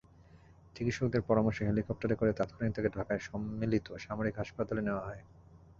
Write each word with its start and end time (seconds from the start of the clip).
চিকিৎসকদের 0.75 1.21
পরামর্শে 1.21 1.63
হেলিকপ্টারে 1.65 2.15
করে 2.15 2.31
তাৎক্ষণিক 2.33 2.71
তাঁকে 2.75 2.89
ঢাকায় 2.89 3.21
সম্মিলিত 3.21 3.87
সামরিক 3.97 4.35
হাসপাতালে 4.37 4.81
নেওয়া 4.81 5.05
হয়। 5.05 5.21